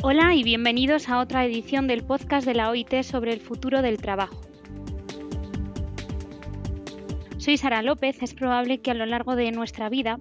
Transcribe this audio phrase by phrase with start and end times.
[0.00, 3.98] Hola y bienvenidos a otra edición del podcast de la OIT sobre el futuro del
[3.98, 4.40] trabajo.
[7.38, 10.16] Soy Sara López, es probable que a lo largo de nuestra vida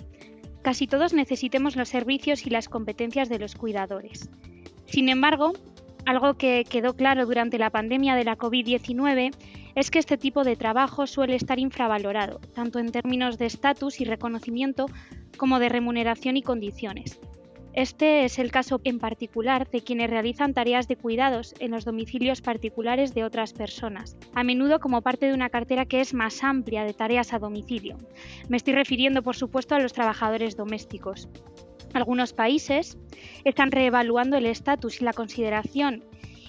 [0.64, 4.32] casi todos necesitemos los servicios y las competencias de los cuidadores.
[4.88, 5.54] Sin embargo,
[6.08, 9.32] algo que quedó claro durante la pandemia de la COVID-19
[9.76, 14.06] es que este tipo de trabajo suele estar infravalorado, tanto en términos de estatus y
[14.06, 14.88] reconocimiento
[15.38, 17.20] como de remuneración y condiciones.
[17.78, 22.42] Este es el caso en particular de quienes realizan tareas de cuidados en los domicilios
[22.42, 26.86] particulares de otras personas, a menudo como parte de una cartera que es más amplia
[26.86, 27.96] de tareas a domicilio.
[28.50, 31.30] Me estoy refiriendo, por supuesto, a los trabajadores domésticos.
[31.94, 32.98] Algunos países
[33.44, 36.04] están reevaluando el estatus y la consideración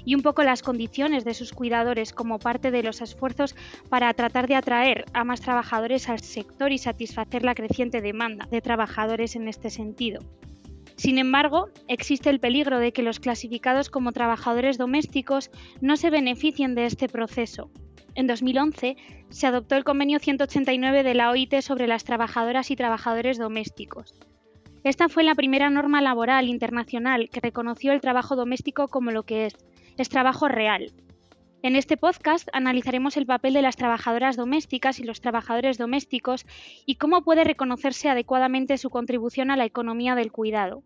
[0.06, 3.54] y un poco las condiciones de sus cuidadores como parte de los esfuerzos
[3.90, 8.62] para tratar de atraer a más trabajadores al sector y satisfacer la creciente demanda de
[8.62, 10.20] trabajadores en este sentido.
[10.98, 15.48] Sin embargo, existe el peligro de que los clasificados como trabajadores domésticos
[15.80, 17.70] no se beneficien de este proceso.
[18.16, 18.96] En 2011
[19.28, 24.12] se adoptó el convenio 189 de la OIT sobre las trabajadoras y trabajadores domésticos.
[24.82, 29.46] Esta fue la primera norma laboral internacional que reconoció el trabajo doméstico como lo que
[29.46, 29.56] es,
[29.98, 30.92] es trabajo real,
[31.60, 36.46] en este podcast analizaremos el papel de las trabajadoras domésticas y los trabajadores domésticos
[36.86, 40.84] y cómo puede reconocerse adecuadamente su contribución a la economía del cuidado.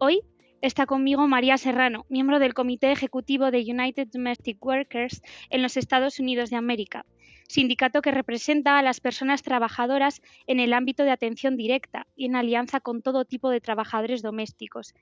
[0.00, 0.22] Hoy
[0.60, 6.20] está conmigo María Serrano, miembro del Comité Ejecutivo de United Domestic Workers en los Estados
[6.20, 7.04] Unidos de América,
[7.48, 12.36] sindicato que representa a las personas trabajadoras en el ámbito de atención directa y en
[12.36, 14.94] alianza con todo tipo de trabajadores domésticos,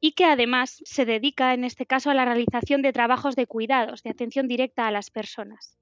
[0.00, 4.02] y que además se dedica en este caso a la realización de trabajos de cuidados,
[4.02, 5.76] de atención directa a las personas.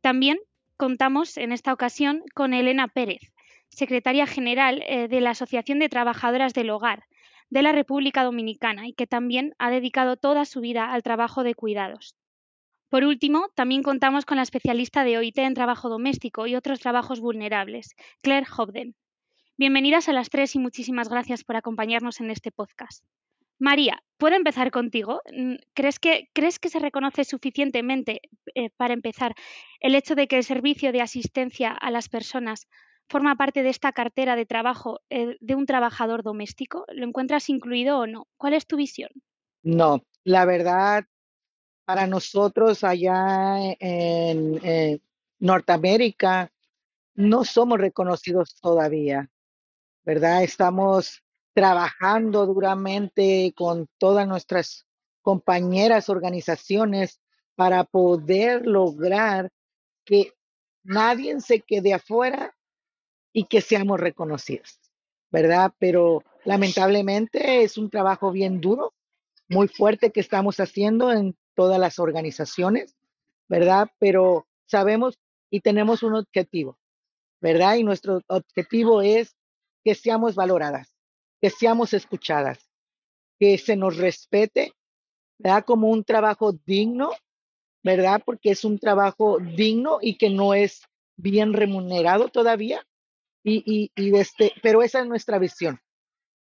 [0.00, 0.38] También
[0.76, 3.32] contamos en esta ocasión con Elena Pérez,
[3.68, 7.02] secretaria general eh, de la Asociación de Trabajadoras del Hogar
[7.50, 11.54] de la República Dominicana y que también ha dedicado toda su vida al trabajo de
[11.54, 12.16] cuidados.
[12.88, 17.20] Por último, también contamos con la especialista de OIT en trabajo doméstico y otros trabajos
[17.20, 18.96] vulnerables, Claire Hobden.
[19.56, 23.04] Bienvenidas a las tres y muchísimas gracias por acompañarnos en este podcast.
[23.60, 25.20] María, ¿puedo empezar contigo?
[25.30, 28.22] Mm, ¿Crees que, ¿crees que se reconoce suficientemente,
[28.54, 29.34] eh, para empezar,
[29.80, 32.68] el hecho de que el servicio de asistencia a las personas
[33.10, 36.86] forma parte de esta cartera de trabajo eh, de un trabajador doméstico?
[36.88, 38.26] ¿Lo encuentras incluido o no?
[38.38, 39.10] ¿Cuál es tu visión?
[39.62, 41.04] No, la verdad,
[41.84, 45.00] para nosotros allá en
[45.38, 46.50] Norteamérica
[47.14, 49.30] no somos reconocidos todavía,
[50.04, 50.42] ¿verdad?
[50.42, 51.22] Estamos
[51.52, 54.86] trabajando duramente con todas nuestras
[55.20, 57.20] compañeras organizaciones
[57.54, 59.50] para poder lograr
[60.04, 60.32] que
[60.82, 62.54] nadie se quede afuera
[63.32, 64.80] y que seamos reconocidos,
[65.30, 65.72] ¿verdad?
[65.78, 68.94] Pero lamentablemente es un trabajo bien duro,
[69.48, 72.96] muy fuerte que estamos haciendo en todas las organizaciones,
[73.48, 73.88] ¿verdad?
[73.98, 75.18] Pero sabemos
[75.50, 76.78] y tenemos un objetivo,
[77.40, 77.76] ¿verdad?
[77.76, 79.36] Y nuestro objetivo es
[79.84, 80.96] que seamos valoradas,
[81.40, 82.70] que seamos escuchadas,
[83.38, 84.72] que se nos respete,
[85.38, 85.64] ¿verdad?
[85.64, 87.10] Como un trabajo digno,
[87.82, 88.22] ¿verdad?
[88.24, 90.82] Porque es un trabajo digno y que no es
[91.16, 92.86] bien remunerado todavía.
[93.42, 95.80] Y, y, y este, pero esa es nuestra visión,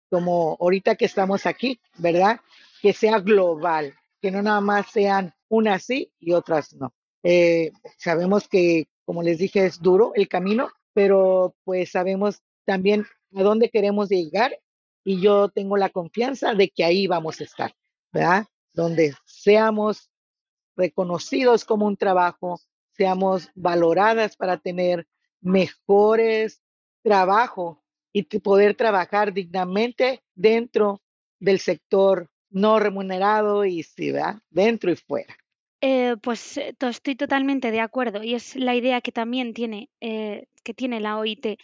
[0.10, 2.42] como ahorita que estamos aquí, ¿verdad?
[2.82, 6.94] Que sea global, que no nada más sean unas sí y otras no.
[7.24, 13.44] Eh, sabemos que, como les dije, es duro el camino, pero pues sabemos también a
[13.44, 14.58] dónde queremos llegar
[15.04, 17.74] y yo tengo la confianza de que ahí vamos a estar,
[18.12, 18.46] ¿verdad?
[18.74, 20.10] Donde seamos
[20.76, 22.60] reconocidos como un trabajo,
[22.92, 25.08] seamos valoradas para tener
[25.42, 26.62] mejores
[27.02, 31.02] trabajo y poder trabajar dignamente dentro
[31.40, 34.40] del sector no remunerado y sí, ¿verdad?
[34.50, 35.36] Dentro y fuera.
[35.82, 40.48] Eh, pues eh, estoy totalmente de acuerdo y es la idea que también tiene, eh,
[40.64, 41.58] que tiene la OIT.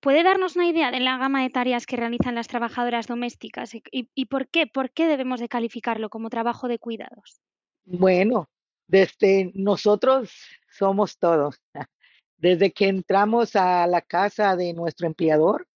[0.00, 3.82] ¿Puede darnos una idea de la gama de tareas que realizan las trabajadoras domésticas y,
[3.90, 7.42] y por qué, por qué debemos de calificarlo como trabajo de cuidados?
[7.84, 8.48] Bueno,
[8.86, 10.30] desde nosotros
[10.70, 11.60] somos todos.
[12.38, 15.66] Desde que entramos a la casa de nuestro empleador,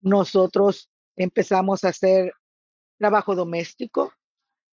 [0.00, 2.32] nosotros empezamos a hacer
[2.98, 4.12] trabajo doméstico,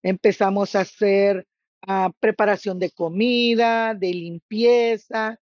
[0.01, 1.48] empezamos a hacer
[1.88, 5.39] ah, preparación de comida, de limpieza,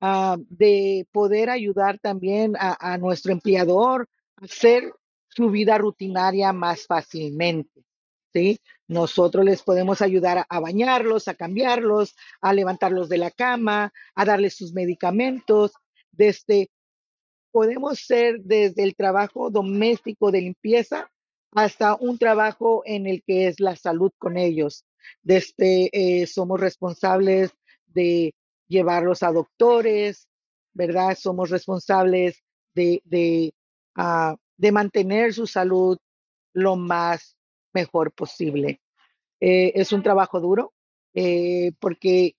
[0.00, 4.92] ah, de poder ayudar también a, a nuestro empleador a hacer
[5.26, 7.84] su vida rutinaria más fácilmente.
[8.88, 14.54] Nosotros les podemos ayudar a, bañarlos, a cambiarlos, a levantarlos de la cama, a darles
[14.54, 15.72] sus medicamentos.
[16.10, 16.70] Desde,
[17.50, 21.10] podemos ser desde el trabajo doméstico de limpieza
[21.52, 24.84] hasta un trabajo en el que es la salud con ellos.
[25.22, 27.50] Desde, eh, somos responsables
[27.86, 28.34] de
[28.68, 30.28] llevarlos a doctores,
[30.72, 31.16] ¿verdad?
[31.18, 32.42] Somos responsables
[32.74, 33.52] de, de,
[33.96, 35.98] uh, de mantener su salud
[36.54, 37.36] lo más
[37.72, 38.80] mejor posible.
[39.40, 40.72] Eh, es un trabajo duro
[41.14, 42.36] eh, porque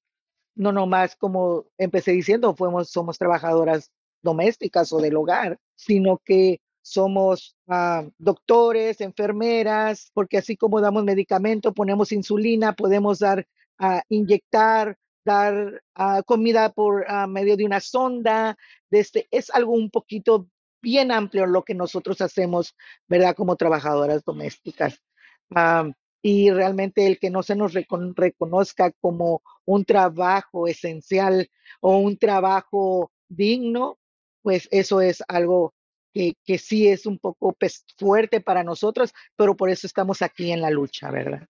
[0.56, 3.92] no nomás como empecé diciendo, fuimos, somos trabajadoras
[4.22, 11.74] domésticas o del hogar, sino que somos uh, doctores, enfermeras, porque así como damos medicamento,
[11.74, 13.48] ponemos insulina, podemos dar,
[13.80, 18.58] uh, inyectar, dar uh, comida por medio de una sonda.
[18.90, 20.48] Desde, es algo un poquito
[20.82, 22.76] bien amplio lo que nosotros hacemos,
[23.08, 23.36] ¿verdad?
[23.36, 25.02] Como trabajadoras domésticas.
[26.22, 31.50] Y realmente el que no se nos recon reconozca como un trabajo esencial
[31.82, 33.98] o un trabajo digno,
[34.42, 35.74] pues eso es algo
[36.14, 37.56] que, que sí es un poco
[37.98, 41.48] fuerte para nosotros, pero por eso estamos aquí en la lucha, ¿verdad?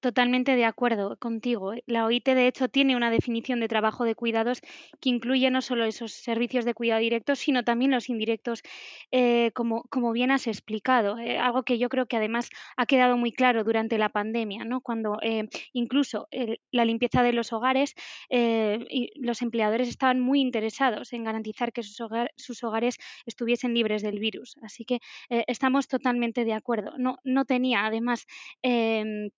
[0.00, 1.72] Totalmente de acuerdo contigo.
[1.86, 4.60] La OIT, de hecho, tiene una definición de trabajo de cuidados
[5.00, 8.62] que incluye no solo esos servicios de cuidado directos, sino también los indirectos,
[9.10, 11.18] eh, como, como, bien has explicado.
[11.18, 14.80] Eh, algo que yo creo que además ha quedado muy claro durante la pandemia, ¿no?
[14.80, 16.28] cuando eh, incluso
[16.70, 17.94] la limpieza de los hogares,
[18.30, 21.98] y los empleadores estaban muy interesados en garantizar que sus,
[22.36, 24.56] sus hogares estuviesen libres del virus.
[24.62, 26.92] Así que estamos totalmente de acuerdo.
[26.98, 28.26] No, no tenía, además,
[28.62, 29.30] em,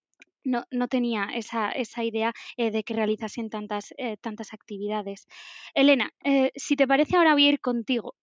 [0.45, 5.27] no, no tenía esa, esa idea eh, de que realizasen tantas, eh, tantas actividades.
[5.75, 8.15] Elena, eh, si te parece ahora voy a ir contigo.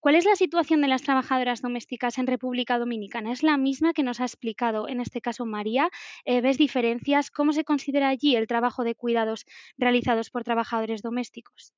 [0.00, 3.32] ¿Cuál es la situación de las trabajadoras domésticas en República Dominicana?
[3.32, 5.88] ¿Es la misma que nos ha explicado en este caso María?
[6.24, 7.30] ¿Ves diferencias?
[7.30, 9.46] ¿Cómo se considera allí el trabajo de cuidados
[9.78, 11.72] realizados por trabajadores domésticos?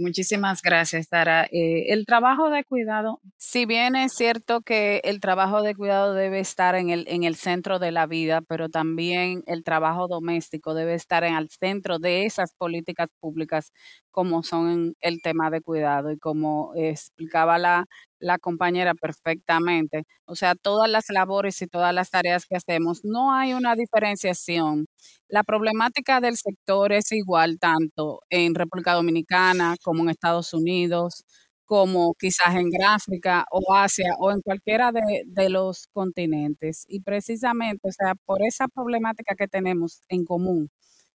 [0.00, 1.44] Muchísimas gracias, Tara.
[1.52, 6.40] Eh, el trabajo de cuidado, si bien es cierto que el trabajo de cuidado debe
[6.40, 10.94] estar en el, en el centro de la vida, pero también el trabajo doméstico debe
[10.94, 13.72] estar en el centro de esas políticas públicas
[14.10, 17.86] como son el tema de cuidado y como explicaba la,
[18.24, 20.04] la compañera perfectamente.
[20.26, 24.86] O sea, todas las labores y todas las tareas que hacemos, no hay una diferenciación.
[25.28, 31.24] La problemática del sector es igual tanto en República Dominicana como en Estados Unidos,
[31.64, 36.84] como quizás en África o Asia o en cualquiera de, de los continentes.
[36.88, 40.70] Y precisamente, o sea, por esa problemática que tenemos en común,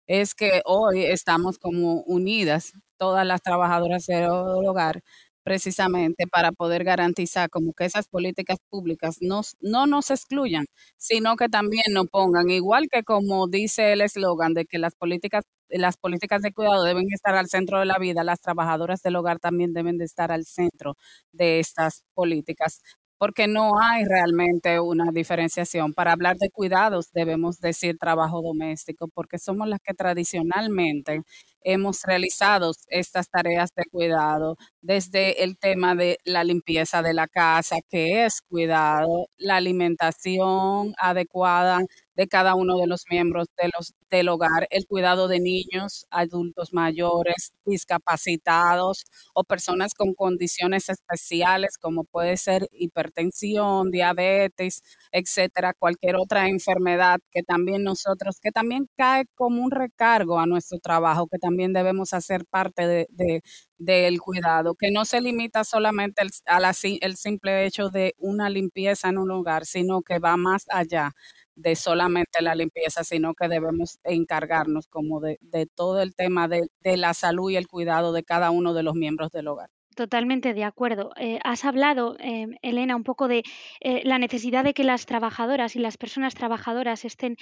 [0.06, 5.02] es que hoy estamos como unidas todas las trabajadoras del hogar
[5.46, 10.66] precisamente para poder garantizar como que esas políticas públicas no, no nos excluyan,
[10.96, 15.44] sino que también nos pongan, igual que como dice el eslogan de que las políticas,
[15.69, 19.38] las políticas de cuidado deben estar al centro de la vida, las trabajadoras del hogar
[19.38, 20.96] también deben de estar al centro
[21.31, 22.81] de estas políticas
[23.18, 25.94] porque no hay realmente una diferenciación.
[25.94, 31.22] Para hablar de cuidados debemos decir trabajo doméstico, porque somos las que tradicionalmente
[31.62, 37.76] hemos realizado estas tareas de cuidado, desde el tema de la limpieza de la casa,
[37.90, 41.80] que es cuidado, la alimentación adecuada
[42.16, 46.72] de cada uno de los miembros de los, del hogar, el cuidado de niños, adultos
[46.72, 49.04] mayores, discapacitados
[49.34, 54.82] o personas con condiciones especiales como puede ser hipertensión, diabetes,
[55.12, 60.78] etcétera, cualquier otra enfermedad que también nosotros, que también cae como un recargo a nuestro
[60.78, 63.42] trabajo, que también debemos hacer parte de, de
[63.78, 68.49] del cuidado, que no se limita solamente al, a la, el simple hecho de una
[68.50, 71.12] limpieza en un hogar, sino que va más allá
[71.56, 76.68] de solamente la limpieza, sino que debemos encargarnos como de, de todo el tema de,
[76.80, 79.70] de, la salud y el cuidado de cada uno de los miembros del hogar.
[79.96, 81.12] Totalmente de acuerdo.
[81.16, 83.42] Eh, has hablado, eh, Elena, un poco de
[83.80, 87.36] eh, la necesidad de que las trabajadoras y las personas trabajadoras estén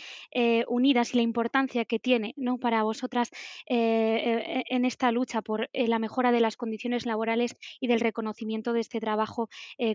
[0.68, 2.58] unidas y la importancia que tiene ¿no?
[2.58, 3.30] para vosotras
[3.66, 9.00] en esta lucha por la mejora de las condiciones laborales y del reconocimiento de este
[9.00, 9.48] trabajo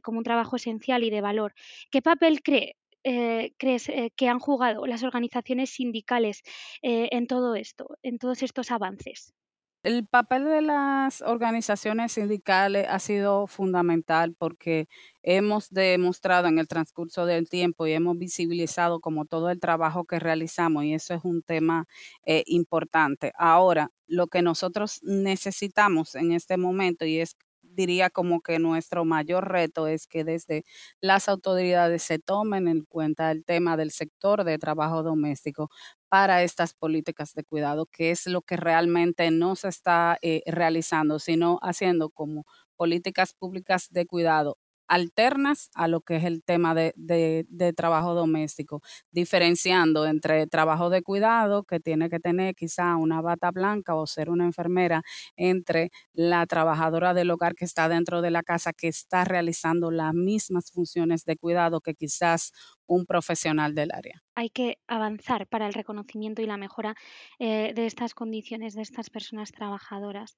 [0.03, 1.53] como un trabajo esencial y de valor.
[1.91, 6.44] ¿Qué papel cree eh, crees eh, que han jugado las organizaciones sindicales
[6.82, 9.34] eh, en todo esto, en todos estos avances?
[9.82, 14.89] El papel de las organizaciones sindicales ha sido fundamental porque
[15.24, 20.20] hemos demostrado en el transcurso del tiempo y hemos visibilizado como todo el trabajo que
[20.20, 21.86] realizamos y eso es un tema
[22.25, 23.32] importante.
[23.38, 27.38] Ahora, lo que nosotros necesitamos en este momento y es
[27.79, 30.65] diría como que nuestro mayor reto es que desde
[31.00, 35.69] las autoridades se tomen en cuenta el tema del sector de trabajo doméstico
[36.09, 41.19] para estas políticas de cuidado, que es lo que realmente no se está eh, realizando,
[41.19, 42.45] sino haciendo como
[42.75, 44.57] políticas públicas de cuidado
[44.89, 48.81] alternas a lo que es el tema de, de, trabajo doméstico,
[49.12, 54.29] diferenciando entre trabajo de cuidado, que tiene que tener quizá una bata blanca o ser
[54.29, 55.03] una enfermera,
[55.38, 60.13] entre la trabajadora del hogar que está dentro de la casa, que está realizando las
[60.13, 62.51] mismas funciones de cuidado que quizás
[62.89, 64.24] un profesional del área.
[64.36, 66.96] Hay que avanzar para el reconocimiento y la mejora
[67.38, 70.36] eh, de estas condiciones de estas personas trabajadoras.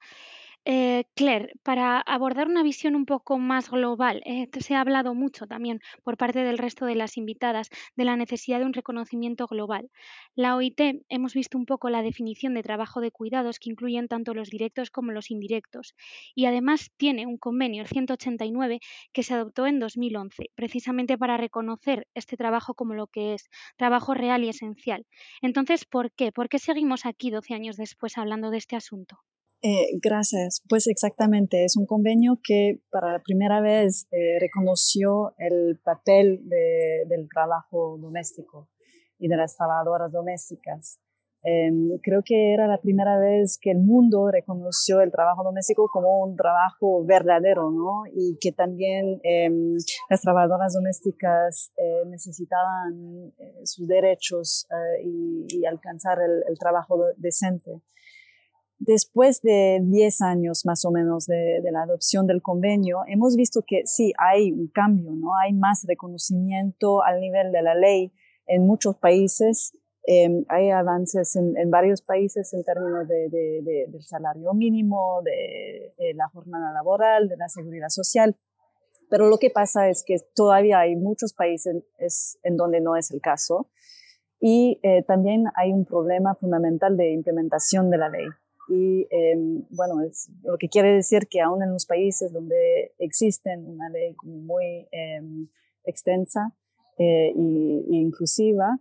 [0.65, 5.48] Eh, Claire, para abordar una visión un poco más global, eh, se ha hablado mucho
[5.48, 9.89] también por parte del resto de las invitadas de la necesidad de un reconocimiento global.
[10.36, 14.34] La OIT hemos visto un poco la definición de trabajo de cuidados que incluyen tanto
[14.36, 15.96] los directos como los indirectos
[16.36, 18.80] y además tiene un convenio, el 189,
[19.13, 24.13] que se adoptó en 2011, precisamente para reconocer este trabajo como lo que es, trabajo
[24.13, 25.06] real y esencial.
[25.41, 26.32] Entonces, ¿por qué?
[26.32, 29.18] ¿Por qué seguimos aquí 12 años después hablando de este asunto?
[29.63, 30.63] Eh, gracias.
[30.68, 37.30] Pues exactamente, es un convenio que para la primera vez eh, reconoció el papel del
[37.30, 38.70] trabajo doméstico
[39.20, 41.00] y de las trabajadoras domésticas.
[41.44, 46.24] Em, creo que era la primera vez que el mundo reconoció el trabajo doméstico como
[46.24, 48.03] un trabajo verdadero, ¿no?
[48.12, 49.75] Y que también em,
[50.10, 54.68] las trabajadoras domésticas eh, necesitaban sus derechos
[55.03, 57.82] y, y, alcanzar el, el trabajo decente
[58.81, 63.83] después de 10 años más o menos de, la adopción del convenio, hemos visto que
[63.85, 65.38] sí, hay un cambio, ¿no?
[65.38, 68.11] Hay más reconocimiento al nivel de la ley
[68.47, 69.77] en muchos países.
[70.03, 73.29] Em, hay avances en, varios países en términos de,
[73.88, 78.35] del salario mínimo, de, la jornada laboral, de la seguridad social.
[79.09, 81.83] Pero lo que pasa es que todavía hay muchos países
[82.43, 83.69] en donde no es el caso.
[84.39, 88.25] Y eh, también hay un problema fundamental de implementación de la ley.
[88.70, 93.68] Y em, bueno, es, lo que quiere decir que aún en los países donde existen
[93.68, 95.48] una ley muy em,
[95.84, 96.56] extensa
[96.98, 98.80] e inclusiva,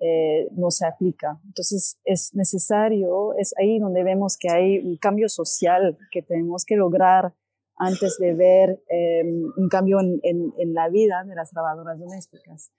[0.00, 1.38] eh, no se aplica.
[1.46, 6.76] Entonces es necesario, es ahí donde vemos que hay un cambio social que tenemos que
[6.76, 7.34] lograr
[7.76, 8.82] antes de ver
[9.56, 12.72] un cambio en, en, la vida de las trabajadoras domésticas.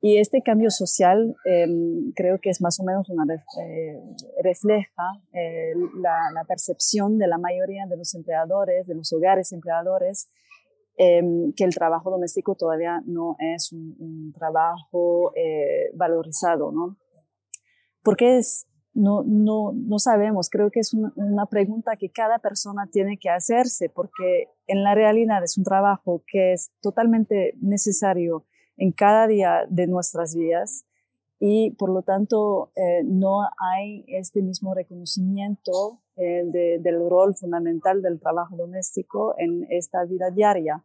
[0.00, 4.00] Y este cambio social em, creo que es más o menos una eh,
[4.42, 10.28] refleja eh, la, percepción de la mayoría de los empleadores, de los hogares empleadores,
[10.96, 16.98] em, que el trabajo doméstico todavía no es un, trabajo eh, valorizado, ¿no?
[18.02, 22.86] Porque es, no, no, no sabemos, creo que es una, una pregunta que cada persona
[22.92, 28.44] tiene que hacerse, porque en la realidad es un trabajo que es totalmente necesario
[28.76, 30.86] en cada día de nuestras vidas
[31.38, 36.44] y por lo tanto eh, no hay este mismo reconocimiento eh,
[36.80, 40.82] del rol fundamental del trabajo doméstico en esta vida diaria.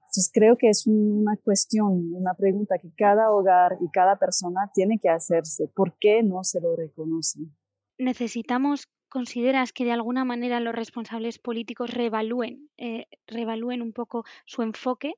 [0.00, 4.98] Entonces creo que es una cuestión, una pregunta que cada hogar y cada persona tiene
[4.98, 5.68] que hacerse.
[5.68, 7.54] ¿Por qué no se lo reconocen?
[7.98, 15.14] Necesitamos ¿Consideras que de alguna manera los responsables políticos reevalúen, eh, un poco su enfoque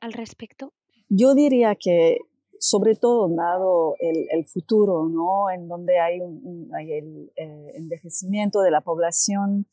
[0.00, 0.72] al respecto?
[1.08, 2.18] Yo diría que
[2.58, 5.50] sobre todo dado el, futuro, ¿no?
[5.50, 9.66] En donde hay, un, el eh, envejecimiento de la población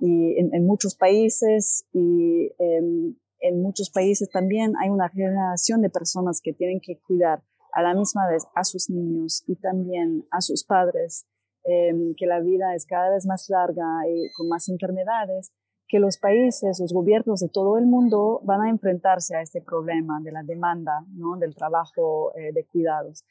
[0.00, 6.52] y en, muchos países y en muchos países también hay una generación de personas que
[6.52, 11.26] tienen que cuidar a la misma vez a sus niños y también a sus padres,
[11.64, 15.52] em, que la vida es cada vez más larga y con más enfermedades
[15.88, 20.20] que los países, los gobiernos de todo el mundo van a enfrentarse a este problema
[20.22, 21.36] de la demanda ¿no?
[21.36, 23.24] del trabajo eh, de cuidados.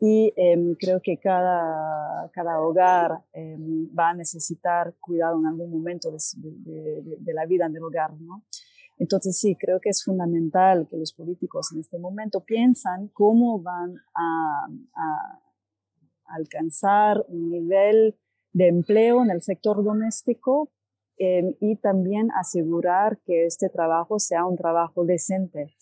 [0.00, 6.10] Y em, creo que cada, cada hogar em, va a necesitar cuidado en algún momento
[6.12, 8.12] de, la vida del hogar.
[8.20, 8.44] ¿no?
[8.96, 13.96] Entonces sí, creo que es fundamental que los políticos en este momento piensan cómo van
[14.14, 15.40] a
[16.26, 18.16] alcanzar un nivel
[18.52, 20.70] de empleo en el sector doméstico
[21.20, 25.74] Em, y también asegurar que este trabajo sea un trabajo decente.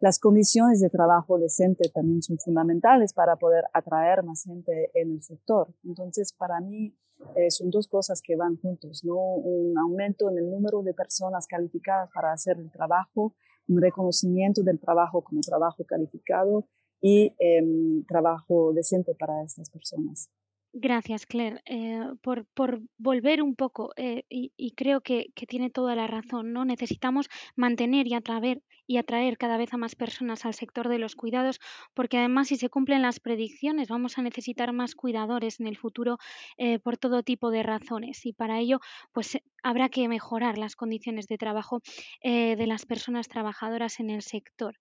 [0.00, 5.22] Las condiciones de trabajo decente también son fundamentales para poder atraer más gente en el
[5.22, 5.68] sector.
[5.84, 6.96] Entonces, para mí,
[7.36, 9.18] eh, son dos cosas que van juntos, ¿no?
[9.18, 13.34] Un aumento en el número de personas calificadas para hacer el trabajo,
[13.68, 16.64] un reconocimiento del trabajo como trabajo calificado
[17.02, 20.30] y em, trabajo decente para estas personas.
[20.72, 25.96] Gracias, Claire, eh, por, por volver un poco, eh, y, creo que, que tiene toda
[25.96, 26.64] la razón, ¿no?
[26.64, 31.16] Necesitamos mantener y atraer, y atraer cada vez a más personas al sector de los
[31.16, 31.58] cuidados,
[31.92, 36.18] porque además si se cumplen las predicciones vamos a necesitar más cuidadores en el futuro
[36.56, 38.24] eh, por todo tipo de razones.
[38.24, 38.78] Y para ello,
[39.12, 41.80] pues eh, habrá que mejorar las condiciones de trabajo
[42.22, 44.76] de las personas trabajadoras en el sector.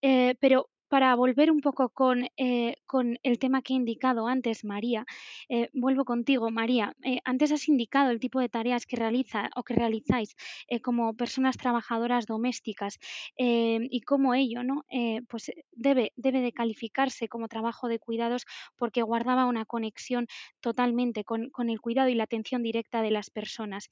[0.00, 5.04] Pero para volver un poco con, eh, con el tema que he indicado antes, María,
[5.48, 6.94] eh, vuelvo contigo, María.
[7.02, 10.36] Eh, antes has indicado el tipo de tareas que realiza o que realizáis
[10.82, 12.98] como personas trabajadoras domésticas
[13.36, 14.84] y cómo ello ¿no?
[15.28, 18.44] Pues debe, debe de calificarse como trabajo de cuidados
[18.76, 20.26] porque guardaba una conexión
[20.60, 23.88] totalmente con, con el cuidado y la atención directa de las personas.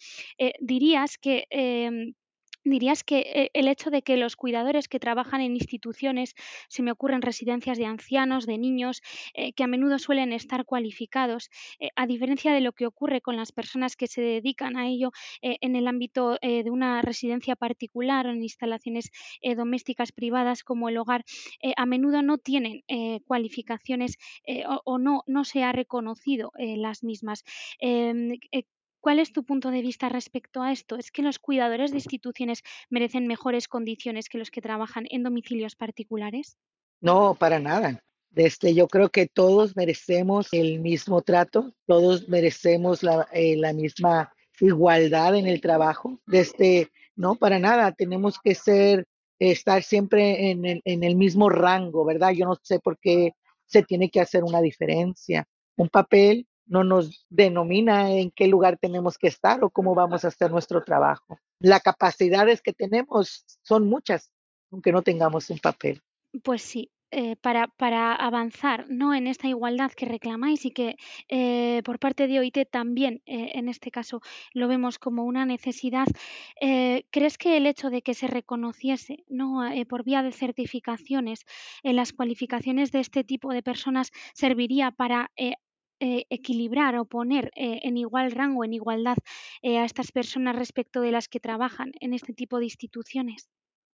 [0.61, 2.15] Dirías que em,
[2.64, 6.35] ¿Dirías que eh, el hecho de que los cuidadores que trabajan en instituciones,
[6.69, 9.02] se me ocurren residencias de ancianos, de niños,
[9.35, 11.50] eh, que a menudo suelen estar cualificados,
[11.81, 15.11] eh, a diferencia de lo que ocurre con las personas que se dedican a ello
[15.40, 19.11] en el ámbito de una residencia particular o en instalaciones
[19.57, 21.25] domésticas privadas como el hogar,
[21.76, 22.83] a menudo no tienen
[23.26, 24.16] cualificaciones
[24.69, 27.45] o, o no, no se ha reconocido las mismas.
[29.03, 30.97] ¿Cuál es tu punto de vista respecto a esto?
[30.97, 35.75] ¿Es que los cuidadores de instituciones merecen mejores condiciones que los que trabajan en domicilios
[35.75, 36.57] particulares?
[37.01, 38.01] No, para nada.
[38.37, 44.33] Este, yo creo que todos merecemos el mismo trato, todos merecemos la, eh, la misma
[44.61, 46.21] igualdad en el trabajo.
[46.25, 49.09] Desde, no, para nada, tenemos que ser,
[49.41, 52.31] estar siempre en en el mismo rango, ¿verdad?
[52.31, 53.33] Yo no sé por qué
[53.67, 55.45] se tiene que hacer una diferencia.
[55.77, 60.29] Un papel no nos denomina en qué lugar tenemos que estar o cómo vamos a
[60.29, 61.38] hacer nuestro trabajo.
[61.61, 64.33] Las capacidades que tenemos son muchas,
[64.71, 66.00] aunque no tengamos un papel.
[66.43, 69.14] Pues sí, eh, para, para avanzar ¿no?
[69.14, 70.97] en esta igualdad que reclamáis y que
[71.29, 74.23] eh, por parte de OIT también, eh, en este caso,
[74.55, 76.07] lo vemos como una necesidad,
[76.59, 79.61] ¿crees que el hecho de que se reconociese ¿no?
[79.91, 81.45] por vía de certificaciones
[81.83, 85.31] en las cualificaciones de este tipo de personas serviría para
[86.05, 89.17] eh, equilibrar o poner eh, en igual rango, en igualdad
[89.63, 93.49] eh, a estas personas respecto de las que trabajan en este tipo de instituciones?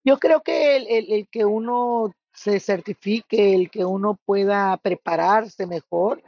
[0.04, 6.22] Yo creo que el- el que uno se certifique, el que uno pueda prepararse mejor,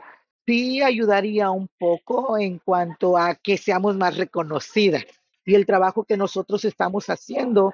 [0.46, 5.04] sí ayudaría un poco en cuanto a que seamos más reconocidas.
[5.46, 7.72] Y el trabajo que nosotros estamos haciendo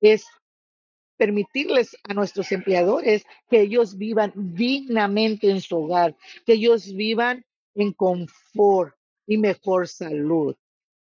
[0.00, 0.26] es
[1.16, 7.92] permitirles a nuestros empleadores que ellos vivan dignamente en su hogar, que ellos vivan en
[7.92, 8.94] confort
[9.26, 10.56] y mejor salud.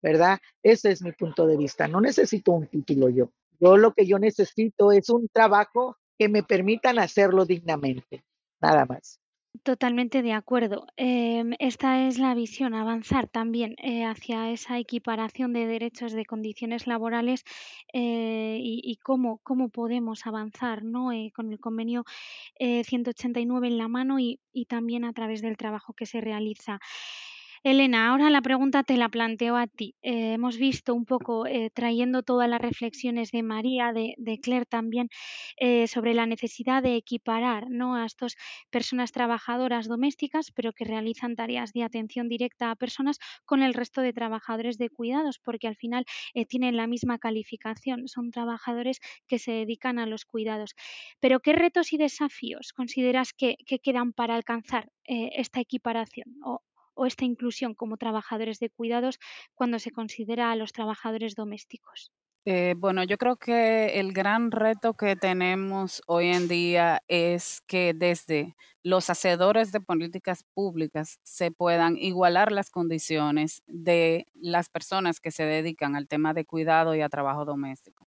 [0.02, 0.40] ¿verdad?
[0.64, 1.88] Ese es mi punto de vista.
[1.88, 3.32] No necesito un título yo.
[3.60, 8.24] Yo lo que yo necesito es un trabajo que me permitan hacerlo dignamente,
[8.62, 9.20] nada más.
[9.64, 10.88] Totalmente de acuerdo.
[10.98, 16.86] Em, esta es la visión, avanzar también eh, hacia esa equiparación de derechos de condiciones
[16.86, 17.46] laborales
[17.94, 21.14] eh, y, cómo, cómo podemos avanzar ¿no?
[21.14, 22.04] Eh, con el convenio
[22.60, 26.80] eh, 189 en la mano y también a través del trabajo que se realiza.
[27.64, 29.96] Elena, ahora la pregunta te la planteo a ti.
[30.02, 35.10] Eh, hemos visto un poco, eh, trayendo todas las reflexiones de María, de, Claire también,
[35.58, 37.96] eh, sobre la necesidad de equiparar ¿no?
[37.96, 38.36] a estas
[38.70, 44.02] personas trabajadoras domésticas, pero que realizan tareas de atención directa a personas con el resto
[44.02, 46.06] de trabajadores de cuidados, porque al final
[46.50, 50.76] tienen la misma calificación, son trabajadores que se dedican a los cuidados.
[51.20, 56.36] Pero ¿qué retos y desafíos consideras que, que quedan para alcanzar esta equiparación?
[56.98, 59.20] O esta inclusión como trabajadores de cuidados
[59.56, 62.12] cuando se considera a los trabajadores domésticos?
[62.50, 67.94] Eh, bueno, yo creo que el gran reto que tenemos hoy en día es que
[67.94, 75.32] desde los hacedores de políticas públicas se puedan igualar las condiciones de las personas que
[75.32, 78.08] se dedican al tema de cuidado y a trabajo doméstico,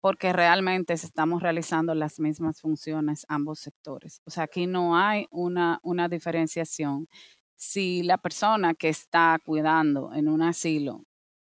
[0.00, 4.22] porque realmente estamos realizando las mismas funciones ambos sectores.
[4.26, 7.08] O sea, aquí no hay una, una diferenciación.
[7.56, 11.04] Si la persona que está cuidando en un asilo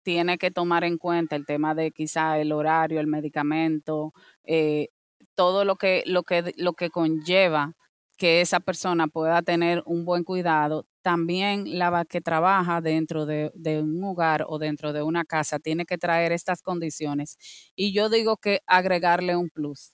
[0.04, 4.14] tiene que tomar en cuenta el tema de quizá el horario, el medicamento,
[4.44, 4.90] eh,
[5.36, 7.74] todo lo que, lo que, lo que conlleva
[8.18, 10.86] que esa persona pueda tener un buen cuidado.
[11.02, 15.86] También la que trabaja dentro de, de un hogar o dentro de una casa tiene
[15.86, 17.38] que traer estas condiciones.
[17.76, 19.94] Y yo digo que agregarle un plus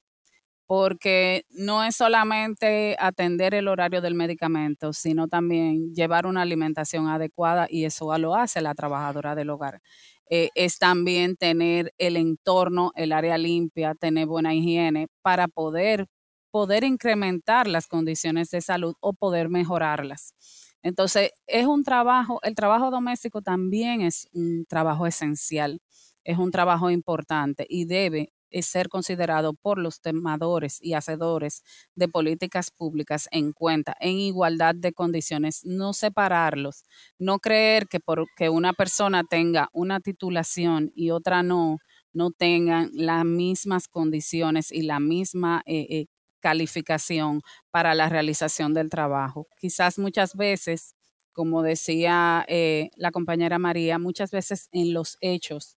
[0.70, 7.66] porque no es solamente atender el horario del medicamento, sino también llevar una alimentación adecuada
[7.68, 9.82] y eso lo hace la trabajadora del hogar.
[10.30, 16.06] Eh, es también tener el entorno, el área limpia, tener buena higiene para poder,
[16.52, 20.36] poder incrementar las condiciones de salud o poder mejorarlas.
[20.84, 25.80] Entonces, es un trabajo, el trabajo doméstico también es un trabajo esencial,
[26.24, 31.64] es un trabajo importante y debe ser considerado por los temadores y hacedores
[31.96, 36.84] de políticas públicas en cuenta, en igualdad de condiciones, no separarlos,
[37.18, 41.78] no creer que porque una persona tenga una titulación y otra no,
[42.14, 46.06] no tengan las mismas condiciones y la misma eh, eh,
[46.40, 49.48] calificación para la realización del trabajo.
[49.60, 50.96] Quizás muchas veces,
[51.34, 55.79] como decía eh, la compañera María, muchas veces en los hechos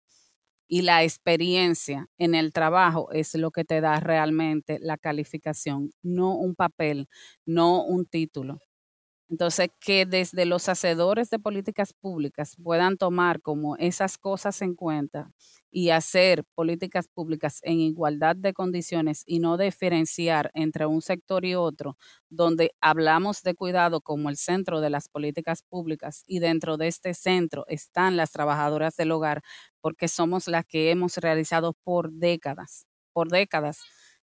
[0.70, 6.34] y la experiencia en el trabajo es lo que te da realmente la calificación, no
[6.36, 7.08] un papel,
[7.46, 8.60] no un título.
[9.30, 15.30] Entonces, que desde los hacedores de políticas públicas puedan tomar como esas cosas en cuenta
[15.70, 21.54] y hacer políticas públicas en igualdad de condiciones y no diferenciar entre un sector y
[21.54, 21.96] otro,
[22.28, 27.14] donde hablamos de cuidado como el centro de las políticas públicas y dentro de este
[27.14, 29.42] centro están las trabajadoras del hogar,
[29.80, 33.80] porque somos las que hemos realizado por décadas, por décadas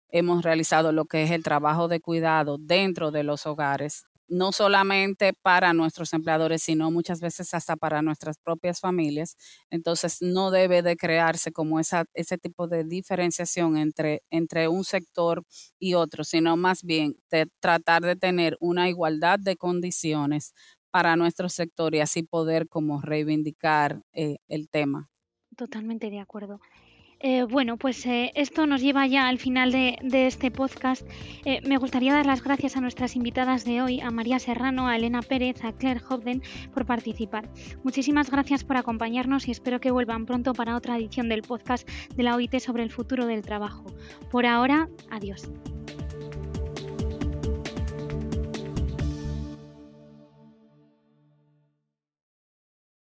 [0.10, 5.33] hemos realizado lo que es el trabajo de cuidado dentro de los hogares no solamente
[5.33, 9.38] para nuestros empleadores, sino muchas veces hasta para nuestras propias familias.
[9.69, 15.43] Entonces, no debe de crearse como esa, ese tipo de diferenciación entre, entre un sector
[15.79, 20.53] y otro, sino más bien de tratar de tener una igualdad de condiciones
[20.91, 25.09] para nuestro sector y así poder como reivindicar eh, el tema.
[25.55, 26.59] Totalmente de acuerdo.
[27.19, 29.97] Eh, bueno, pues eh, esto nos lleva ya al final de,
[30.28, 31.08] este podcast.
[31.45, 34.95] Eh, me gustaría dar las gracias a nuestras invitadas de hoy, a María Serrano, a
[34.95, 36.41] Elena Pérez, a Claire Hobden,
[36.73, 37.49] por participar.
[37.84, 42.23] Muchísimas gracias por acompañarnos y espero que vuelvan pronto para otra edición del podcast de
[42.23, 43.86] la OIT sobre el futuro del trabajo.
[44.30, 45.49] Por ahora, adiós.